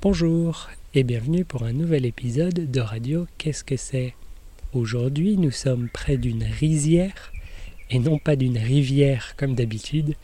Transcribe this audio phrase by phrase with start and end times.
[0.00, 4.14] Bonjour et bienvenue pour un nouvel épisode de Radio Qu'est-ce que c'est?
[4.72, 7.32] Aujourd'hui nous sommes près d'une rizière
[7.90, 10.14] et non pas d'une rivière comme d'habitude,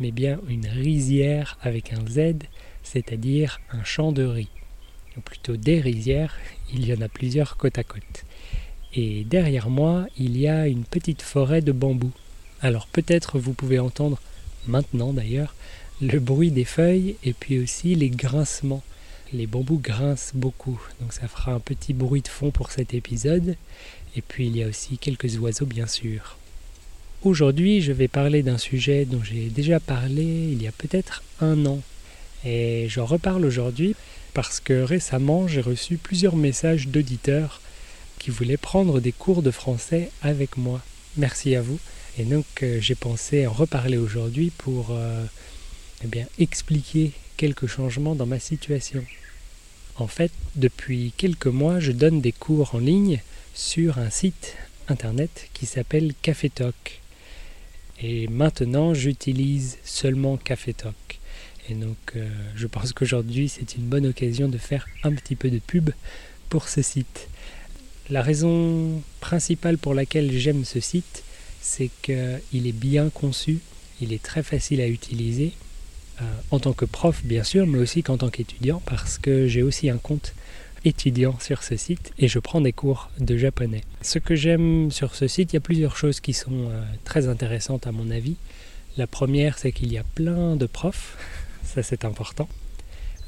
[0.00, 2.38] mais bien une rizière avec un Z,
[2.82, 4.48] c'est-à-dire un champ de riz.
[5.16, 6.36] Ou plutôt des rizières,
[6.74, 8.24] il y en a plusieurs côte à côte.
[8.94, 12.10] Et derrière moi, il y a une petite forêt de bambous.
[12.60, 14.20] Alors peut-être vous pouvez entendre,
[14.66, 15.54] maintenant d'ailleurs,
[16.00, 18.82] le bruit des feuilles et puis aussi les grincements
[19.32, 23.56] les bambous grincent beaucoup, donc ça fera un petit bruit de fond pour cet épisode.
[24.16, 26.36] Et puis il y a aussi quelques oiseaux bien sûr.
[27.22, 31.64] Aujourd'hui je vais parler d'un sujet dont j'ai déjà parlé il y a peut-être un
[31.66, 31.80] an.
[32.44, 33.94] Et j'en reparle aujourd'hui
[34.34, 37.60] parce que récemment j'ai reçu plusieurs messages d'auditeurs
[38.18, 40.80] qui voulaient prendre des cours de français avec moi.
[41.16, 41.78] Merci à vous.
[42.18, 45.24] Et donc euh, j'ai pensé en reparler aujourd'hui pour euh,
[46.02, 49.04] eh bien, expliquer quelques changements dans ma situation.
[50.00, 53.20] En fait, depuis quelques mois, je donne des cours en ligne
[53.54, 54.56] sur un site
[54.88, 57.02] internet qui s'appelle CaféTalk.
[58.00, 61.20] Et maintenant, j'utilise seulement CaféTalk.
[61.68, 65.50] Et donc, euh, je pense qu'aujourd'hui, c'est une bonne occasion de faire un petit peu
[65.50, 65.90] de pub
[66.48, 67.28] pour ce site.
[68.08, 71.24] La raison principale pour laquelle j'aime ce site,
[71.60, 73.58] c'est qu'il est bien conçu,
[74.00, 75.52] il est très facile à utiliser,
[76.20, 79.62] euh, en tant que prof bien sûr, mais aussi qu'en tant qu'étudiant, parce que j'ai
[79.62, 80.34] aussi un compte
[80.84, 83.82] étudiant sur ce site et je prends des cours de japonais.
[84.02, 87.28] Ce que j'aime sur ce site, il y a plusieurs choses qui sont euh, très
[87.28, 88.36] intéressantes à mon avis.
[88.96, 91.16] La première, c'est qu'il y a plein de profs,
[91.64, 92.48] ça c'est important.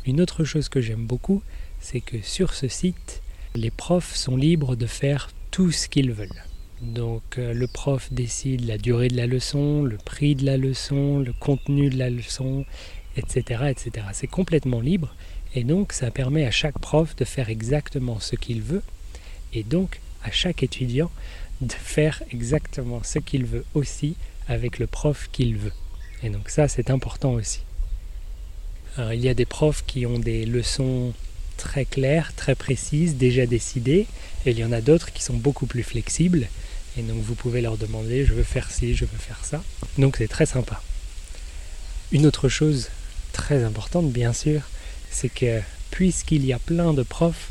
[0.06, 1.42] Une autre chose que j'aime beaucoup,
[1.80, 3.22] c'est que sur ce site,
[3.54, 6.42] les profs sont libres de faire tout ce qu'ils veulent.
[6.82, 11.20] Donc euh, le prof décide la durée de la leçon, le prix de la leçon,
[11.20, 12.64] le contenu de la leçon,
[13.16, 13.64] etc.
[13.70, 14.06] etc.
[14.12, 15.14] C'est complètement libre
[15.54, 18.82] et donc ça permet à chaque prof de faire exactement ce qu'il veut
[19.54, 21.10] et donc à chaque étudiant
[21.60, 24.16] de faire exactement ce qu'il veut aussi
[24.48, 25.72] avec le prof qu'il veut.
[26.24, 27.60] Et donc ça c'est important aussi.
[28.98, 31.14] Il y a des profs qui ont des leçons
[31.56, 34.06] très claires, très précises, déjà décidées,
[34.44, 36.48] et il y en a d'autres qui sont beaucoup plus flexibles
[36.96, 39.62] et donc vous pouvez leur demander je veux faire ci, je veux faire ça.
[39.98, 40.82] Donc c'est très sympa.
[42.10, 42.88] Une autre chose
[43.32, 44.62] très importante bien sûr,
[45.10, 45.60] c'est que
[45.90, 47.50] puisqu'il y a plein de profs,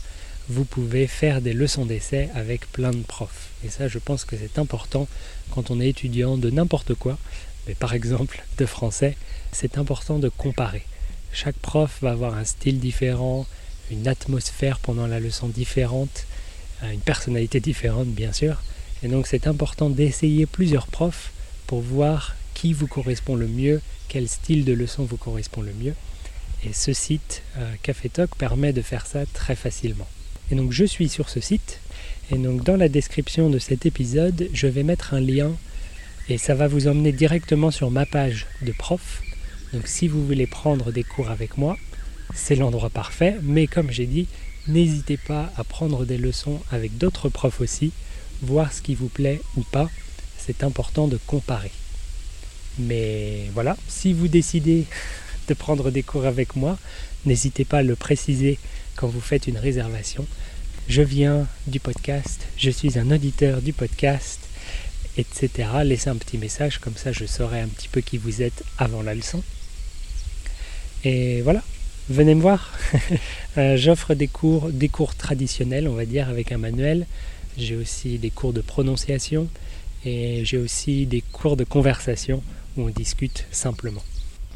[0.50, 3.50] vous pouvez faire des leçons d'essai avec plein de profs.
[3.66, 5.08] Et ça je pense que c'est important
[5.52, 7.18] quand on est étudiant de n'importe quoi,
[7.68, 9.16] mais par exemple de français,
[9.52, 10.84] c'est important de comparer.
[11.34, 13.48] Chaque prof va avoir un style différent,
[13.90, 16.26] une atmosphère pendant la leçon différente,
[16.84, 18.62] une personnalité différente bien sûr.
[19.04, 21.32] Et donc c'est important d'essayer plusieurs profs
[21.68, 25.96] pour voir qui vous correspond le mieux, quel style de leçon vous correspond le mieux.
[26.64, 30.08] Et ce site euh, Café Talk permet de faire ça très facilement.
[30.52, 31.80] Et donc je suis sur ce site.
[32.30, 35.52] Et donc dans la description de cet épisode, je vais mettre un lien
[36.30, 39.22] et ça va vous emmener directement sur ma page de prof.
[39.74, 41.78] Donc si vous voulez prendre des cours avec moi,
[42.36, 43.38] c'est l'endroit parfait.
[43.42, 44.28] Mais comme j'ai dit,
[44.68, 47.92] n'hésitez pas à prendre des leçons avec d'autres profs aussi
[48.42, 49.90] voir ce qui vous plaît ou pas.
[50.38, 51.72] C'est important de comparer.
[52.80, 54.86] Mais voilà, si vous décidez
[55.48, 56.78] de prendre des cours avec moi,
[57.26, 58.58] n'hésitez pas à le préciser
[58.96, 60.26] quand vous faites une réservation.
[60.88, 64.40] Je viens du podcast, je suis un auditeur du podcast,
[65.18, 65.70] etc.
[65.84, 69.02] Laissez un petit message, comme ça je saurai un petit peu qui vous êtes avant
[69.02, 69.44] la leçon.
[71.04, 71.64] Et voilà,
[72.10, 72.72] venez me voir.
[73.58, 77.06] Euh, j'offre des cours, des cours traditionnels, on va dire, avec un manuel,
[77.58, 79.48] j'ai aussi des cours de prononciation
[80.06, 82.44] et j'ai aussi des cours de conversation
[82.78, 84.04] où on discute simplement.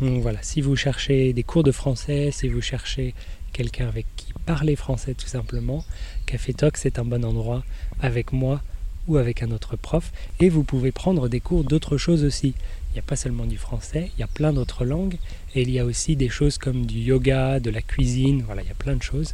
[0.02, 3.14] Donc voilà, si vous cherchez des cours de français, si vous cherchez
[3.54, 5.84] quelqu'un avec qui parler français tout simplement,
[6.26, 7.64] Café Talk c'est un bon endroit
[8.02, 8.62] avec moi
[9.08, 10.12] ou avec un autre prof.
[10.40, 12.54] Et vous pouvez prendre des cours d'autres choses aussi.
[12.90, 15.18] Il n'y a pas seulement du français, il y a plein d'autres langues.
[15.53, 18.68] Et il y a aussi des choses comme du yoga, de la cuisine, voilà, il
[18.68, 19.32] y a plein de choses.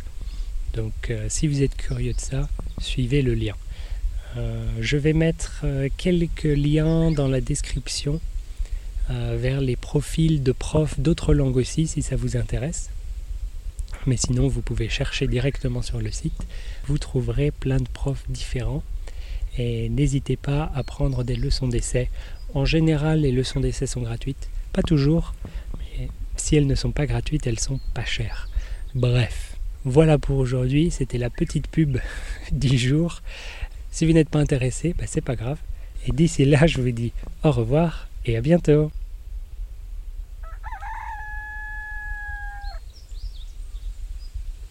[0.73, 3.56] Donc euh, si vous êtes curieux de ça, suivez le lien.
[4.38, 8.19] Euh, je vais mettre euh, quelques liens dans la description
[9.09, 12.91] vers les profils de profs d'autres langues aussi si ça vous intéresse.
[14.07, 16.47] Mais sinon, vous pouvez chercher directement sur le site.
[16.85, 18.83] Vous trouverez plein de profs différents.
[19.57, 22.09] Et n'hésitez pas à prendre des leçons d'essai.
[22.53, 24.50] En général, les leçons d'essai sont gratuites.
[24.71, 25.33] Pas toujours,
[25.77, 26.07] mais
[26.38, 28.50] si elles ne sont pas gratuites, elles sont pas chères.
[28.95, 29.50] Bref,
[29.83, 31.98] voilà pour aujourd'hui, c'était la petite pub
[32.51, 33.22] du jour.
[33.89, 35.57] Si vous n'êtes pas intéressé, bah, c'est pas grave.
[36.07, 37.13] Et d'ici là, je vous dis
[37.44, 38.92] au revoir et à bientôt.